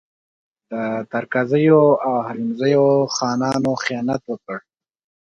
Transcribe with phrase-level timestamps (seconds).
[0.71, 0.73] د
[1.11, 4.57] ترکزیو او حلیمزیو خانانو خیانت وکړ.